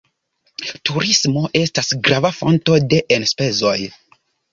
Turismo 0.89 1.43
estas 1.59 1.91
grava 2.07 2.31
fonto 2.37 2.79
de 2.95 3.03
enspezoj. 3.19 3.75